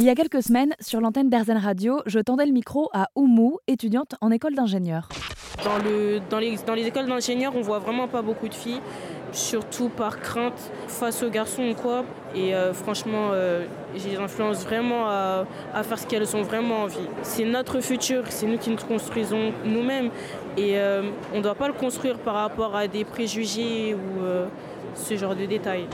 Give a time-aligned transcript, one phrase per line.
[0.00, 3.58] Il y a quelques semaines, sur l'antenne d'Airzen Radio, je tendais le micro à Oumou,
[3.66, 5.10] étudiante en école d'ingénieur.
[5.62, 8.80] Dans, le, dans, les, écoles d'ingénieurs, on voit vraiment pas beaucoup de filles,
[9.32, 12.06] surtout par crainte face aux garçons ou quoi.
[12.34, 15.44] Et euh, franchement, euh, j'ai influence vraiment à,
[15.82, 17.06] faire ce qu'elles ont vraiment envie.
[17.22, 20.08] C'est notre futur, c'est nous qui nous construisons nous-mêmes.
[20.56, 24.24] Et euh, on ne doit pas le construire par rapport à des préjugés ou
[24.94, 25.88] ce genre de détails.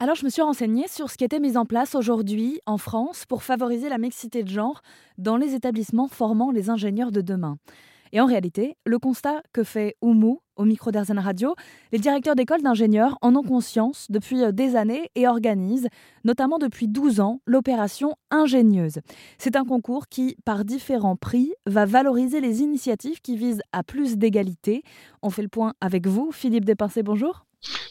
[0.00, 3.24] Alors je me suis renseignée sur ce qui était mis en place aujourd'hui en France
[3.26, 4.80] pour favoriser la mixité de genre
[5.18, 7.58] dans les établissements formant les ingénieurs de demain.
[8.12, 11.56] Et en réalité, le constat que fait Oumou au micro d'Airzen Radio,
[11.90, 15.88] les directeurs d'école d'ingénieurs en ont conscience depuis euh, des années et organisent,
[16.24, 19.00] notamment depuis 12 ans, l'opération Ingénieuse.
[19.36, 24.16] C'est un concours qui, par différents prix, va valoriser les initiatives qui visent à plus
[24.16, 24.84] d'égalité.
[25.22, 27.47] On fait le point avec vous, Philippe Despincé, bonjour.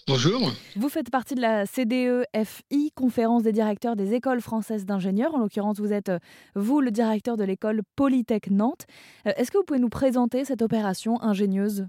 [0.08, 0.54] Bonjour.
[0.78, 5.36] Vous faites partie de la CDEFI, conférence des directeurs des écoles françaises d'ingénieurs.
[5.36, 6.20] En l'occurrence, vous êtes, euh,
[6.56, 8.86] vous, le directeur de l'école Polytech Nantes.
[9.28, 11.88] Euh, est-ce que vous pouvez nous présenter cette opération ingénieuse?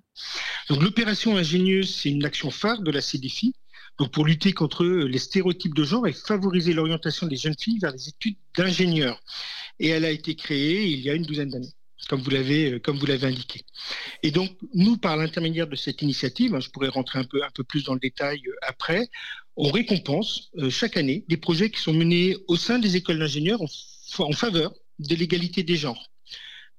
[0.68, 3.54] Donc, l'opération ingénieuse, c'est une action phare de la CDFI
[3.98, 7.90] donc pour lutter contre les stéréotypes de genre et favoriser l'orientation des jeunes filles vers
[7.90, 9.20] les études d'ingénieurs.
[9.80, 11.72] Et elle a été créée il y a une douzaine d'années
[12.06, 13.64] comme vous l'avez euh, comme vous l'avez indiqué.
[14.22, 17.50] Et donc nous, par l'intermédiaire de cette initiative, hein, je pourrais rentrer un peu un
[17.50, 19.08] peu plus dans le détail euh, après,
[19.56, 23.60] on récompense euh, chaque année des projets qui sont menés au sein des écoles d'ingénieurs
[24.18, 26.10] en, faveur de l'égalité des genres.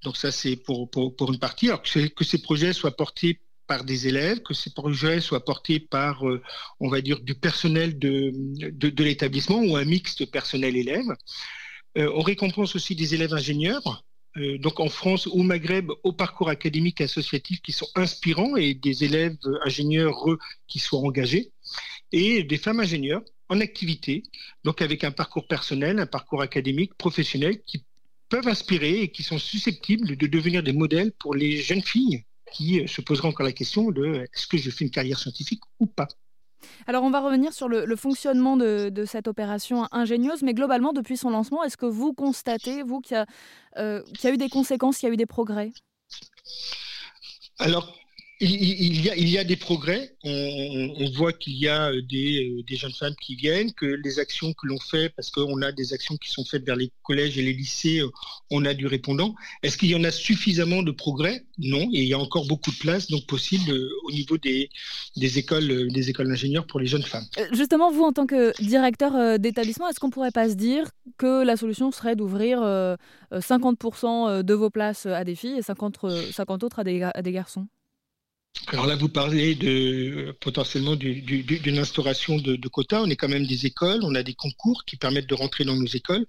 [0.03, 3.83] Donc ça c'est pour, pour, pour une partie, alors que, ces projets soient portés par
[3.83, 6.23] des élèves, que ces projets soient portés par,
[6.79, 11.05] on va dire, du personnel de, de, de l'établissement ou un mixte personnel-élève.
[11.95, 14.03] on récompense aussi des élèves ingénieurs
[14.37, 18.73] euh, donc en France, au Maghreb, au parcours académique et associatif qui sont inspirants et
[18.73, 20.25] des élèves ingénieurs
[20.67, 21.51] qui soient engagés
[22.11, 24.23] et des femmes ingénieurs en activité,
[24.63, 27.83] donc avec un parcours personnel, un parcours académique, professionnel qui
[28.29, 32.23] peuvent inspirer et qui sont susceptibles de devenir des modèles pour les jeunes filles
[32.53, 35.61] qui euh, se poseront encore la question de est-ce que je fais une carrière scientifique
[35.79, 36.07] ou pas?
[36.87, 41.29] Alors on va revenir sur le, fonctionnement de, cette opération ingénieuse, mais globalement depuis son
[41.29, 45.11] lancement, est-ce que vous constatez, vous, qu'il y, euh, a eu des conséquences, qu'il y
[45.11, 45.71] a eu des progrès?
[48.41, 50.15] Il, y a, des progrès.
[50.23, 54.19] On, voit qu'il y a euh, des, euh, des, jeunes femmes qui viennent, que les
[54.19, 57.37] actions que l'on fait, parce qu'on a des actions qui sont faites vers les collèges
[57.37, 58.09] et les lycées, euh,
[58.49, 59.35] on a du répondant.
[59.63, 61.43] Est-ce qu'il y en a suffisamment de progrès?
[61.57, 63.71] Non, et il y a encore beaucoup de place donc possible
[64.05, 64.69] au niveau des,
[65.17, 67.25] écoles des écoles d'ingénieurs pour les jeunes femmes.
[67.51, 71.57] Justement, vous en tant que directeur d'établissement, est-ce qu'on pourrait pas se dire que la
[71.57, 72.59] solution serait d'ouvrir
[73.33, 77.67] 50% de vos places à des filles et 50, 50 autres à des garçons?
[78.71, 83.01] Alors là, vous parlez de potentiellement d'une instauration de, quotas.
[83.01, 85.75] On est quand même des écoles, on a des concours qui permettent de rentrer dans
[85.75, 86.27] nos écoles.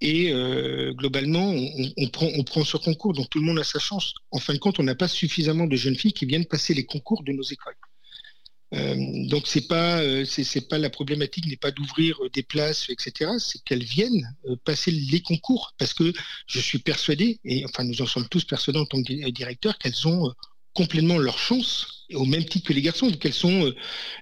[0.00, 1.54] Et euh, globalement,
[1.96, 4.14] on, prend, on prend ce concours, donc tout le monde a sa chance.
[4.30, 6.84] En fin de compte, on n'a pas suffisamment de jeunes filles qui viennent passer les
[6.84, 7.76] concours de nos écoles.
[8.74, 8.94] Euh,
[9.28, 13.60] donc c'est pas euh, c'est pas la problématique n'est pas d'ouvrir des places etc c'est
[13.64, 14.32] qu'elles viennent
[14.64, 16.12] passer les concours parce que
[16.46, 20.06] je suis persuadé et enfin nous en sommes tous persuadés en tant que directeur qu'elles
[20.06, 20.32] ont
[20.80, 23.74] complètement leur chance, au même titre que les garçons, qu'elles sont, euh,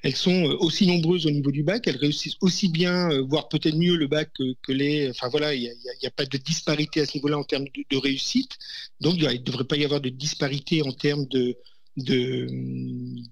[0.03, 3.49] elles sont euh, aussi nombreuses au niveau du bac, elles réussissent aussi bien, euh, voire
[3.49, 5.09] peut-être mieux le bac que, les.
[5.11, 8.57] Enfin voilà, il n'y a, pas de disparité à ce niveau-là en termes de, réussite.
[9.01, 11.57] Donc il ne devrait pas y avoir de disparité en termes de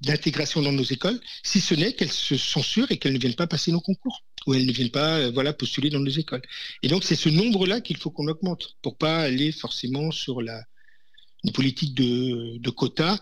[0.03, 3.47] d'intégration dans nos écoles, si ce n'est qu'elles se censurent et qu'elles ne viennent pas
[3.47, 6.43] passer nos concours ou elles ne viennent pas voilà postuler dans nos écoles.
[6.83, 10.61] Et donc c'est ce nombre-là qu'il faut qu'on augmente pour pas aller forcément sur la
[11.45, 13.19] une politique de, de quotas,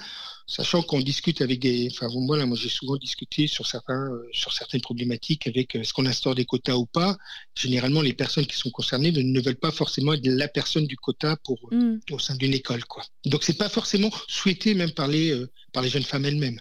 [0.47, 1.89] sachant qu'on discute avec des.
[1.91, 5.93] Enfin, moi, moi j'ai souvent discuté sur, certains, euh, sur certaines problématiques avec euh, est-ce
[5.93, 7.17] qu'on instaure des quotas ou pas.
[7.55, 11.37] Généralement, les personnes qui sont concernées ne, veulent pas forcément être la personne du quota
[11.45, 12.01] pour, euh, mm.
[12.13, 12.85] au sein d'une école.
[12.85, 13.05] Quoi.
[13.25, 16.61] Donc, c'est pas forcément souhaité même par les, par les jeunes femmes elles-mêmes.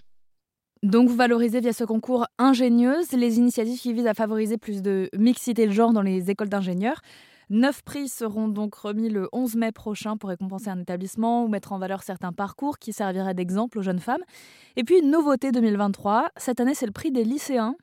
[0.84, 5.10] Donc vous valorisez via ce concours ingénieuse les initiatives qui visent à favoriser plus de
[5.18, 7.00] mixité de genre dans les écoles d'ingénieurs.
[7.50, 11.72] Neuf prix seront donc remis le 11 mai prochain pour récompenser un établissement ou mettre
[11.72, 14.24] en valeur certains parcours qui serviraient d'exemple aux jeunes femmes.
[14.76, 17.76] Et puis, une nouveauté 2023, cette année, c'est le prix des lycéens.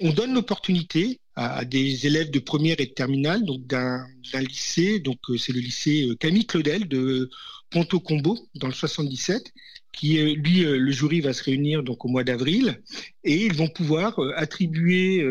[0.00, 5.18] On donne l'opportunité à des élèves de première et de terminale, donc d'un lycée, donc
[5.30, 7.30] euh, c'est le lycée euh, Camille Claudel de
[7.70, 9.52] Ponto-Combo dans le 77,
[9.92, 12.82] qui euh, lui, le jury va se réunir donc au mois d'avril,
[13.24, 15.24] et ils vont pouvoir attribuer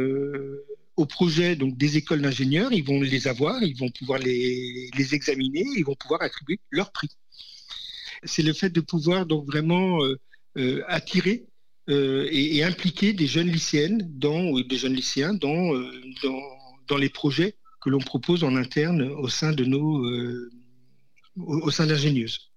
[0.99, 5.63] au projet donc des écoles d'ingénieurs, ils vont les avoir, ils vont pouvoir les, examiner,
[5.77, 7.09] ils vont pouvoir attribuer leur prix.
[8.23, 10.19] C'est le fait de pouvoir donc vraiment euh,
[10.57, 11.47] euh, attirer
[11.89, 15.71] euh, et, et, impliquer des jeunes lycéennes dans, ou des jeunes lycéens dans,
[16.21, 16.41] dans,
[16.89, 20.05] dans, les projets que l'on propose en interne au sein de nos,
[21.37, 22.48] au sein d'ingénieuses.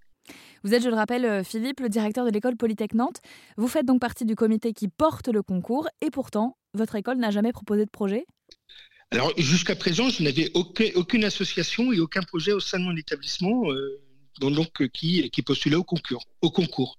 [0.65, 3.21] Vous êtes, je le rappelle, Philippe, le directeur de l'école Polytech Nantes.
[3.57, 7.31] Vous faites donc partie du comité qui porte le concours et pourtant, votre école n'a
[7.31, 8.27] jamais proposé de projet?
[9.11, 13.65] Alors, jusqu'à présent, je n'avais aucune association et aucun projet au sein de mon établissement
[14.41, 16.25] donc, qui, qui postulait au concours.
[16.41, 16.99] Au concours.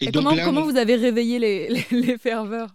[0.00, 2.74] Et, comment, vous avez réveillé les, ferveurs?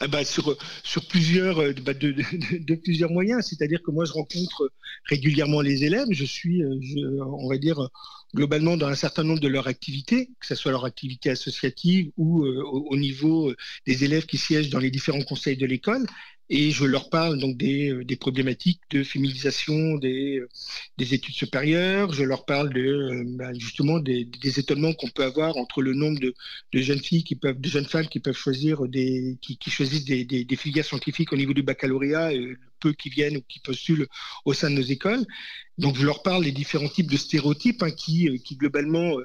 [0.00, 3.46] Ah bah, sur, sur plusieurs, euh, bah, de, plusieurs moyens.
[3.46, 4.70] C'est-à-dire que moi, je rencontre
[5.04, 6.06] régulièrement les élèves.
[6.10, 6.78] Je suis, euh,
[7.24, 7.88] on va dire,
[8.34, 12.44] globalement dans un certain nombre de leurs activités, que ce soit leur activité associative ou
[12.44, 13.52] euh, au, niveau
[13.86, 16.06] des élèves qui siègent dans les différents conseils de l'école
[16.50, 20.48] et je leur parle donc des, euh, problématiques de féminisation des, euh,
[20.96, 24.28] des, études supérieures, je leur parle de euh, bah, justement des,
[24.58, 26.34] étonnements qu'on peut avoir entre le nombre de,
[26.72, 30.84] jeunes filles qui peuvent, de jeunes femmes qui peuvent choisir des, qui, choisissent des, filières
[30.84, 34.06] scientifiques au niveau du baccalauréat, et peu qui viennent ou qui postulent
[34.44, 35.24] au sein de nos écoles.
[35.78, 39.16] Donc je leur parle des différents types de stéréotypes hein, qui globalement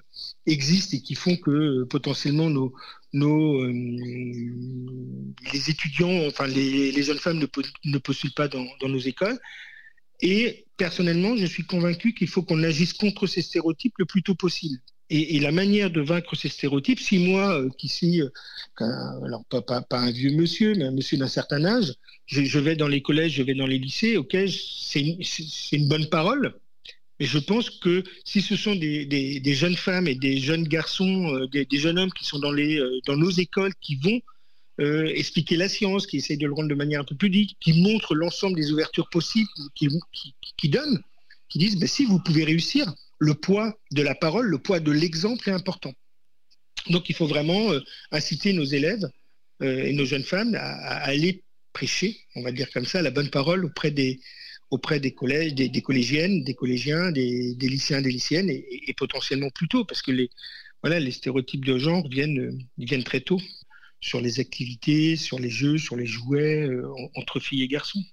[0.46, 2.74] existent et qui font que potentiellement nos,
[3.14, 3.72] nos, euh,
[5.54, 9.40] les étudiants, enfin les, jeunes femmes ne, postulent pas dans, nos écoles.
[10.22, 14.36] Et personnellement, je suis convaincu qu'il faut qu'on agisse contre ces stéréotypes le plus tôt
[14.36, 14.80] possible.
[15.10, 18.30] Et, la manière de vaincre ces stéréotypes, si moi, euh, qui suis, euh,
[18.80, 21.94] alors pas, pas, un vieux monsieur, mais un monsieur d'un certain âge,
[22.26, 26.56] je, vais dans les collèges, je vais dans les lycées, ok, c'est une bonne parole,
[27.20, 31.48] et je pense que si ce sont des, jeunes femmes et des jeunes garçons, euh,
[31.48, 34.20] des, jeunes hommes qui sont dans, euh, nos écoles, qui vont
[34.82, 37.58] euh, expliquer la science, qui essayent de le rendre de manière un peu plus ludique,
[37.60, 41.02] qui montrent l'ensemble des ouvertures possibles, qui, donnent,
[41.50, 44.92] qui disent ben, si vous pouvez réussir, le poids de la parole, le poids de
[44.92, 45.94] l'exemple est important.
[46.90, 47.72] Donc il faut vraiment
[48.12, 49.08] inciter nos élèves
[49.62, 53.64] et nos jeunes femmes à, aller prêcher, on va dire comme ça, la bonne parole
[53.64, 54.20] auprès des,
[54.74, 59.86] auprès des collèges, des, collégiennes, des collégiens, des, lycéens, des lycéennes, et, potentiellement plus tôt,
[59.86, 60.32] parce que les,
[60.82, 63.40] voilà, les stéréotypes de genre viennent, viennent très tôt
[64.02, 68.04] sur les activités, sur les jeux, sur les jouets euh, entre filles et garçons.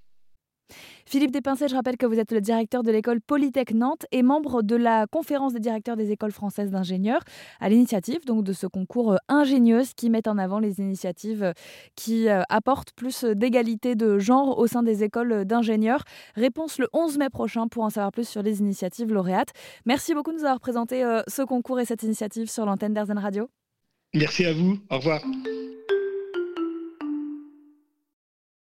[1.06, 4.62] Philippe Despincet, je rappelle que vous êtes le directeur de l'école Polytech Nantes et membre
[4.62, 7.22] de la conférence des directeurs des écoles françaises d'ingénieurs,
[7.60, 11.52] à l'initiative donc de ce concours euh, ingénieuse qui met en avant les initiatives euh,
[11.96, 16.04] qui euh, apportent plus d'égalité de genre au sein des écoles d'ingénieurs.
[16.34, 19.50] Réponse le 11 mai prochain pour en savoir plus sur les initiatives lauréates.
[19.86, 23.48] Merci beaucoup de nous avoir présenté ce concours et cette initiative sur l'antenne d'Arzen Radio.
[24.14, 24.78] Merci à vous.
[24.90, 25.22] Au revoir.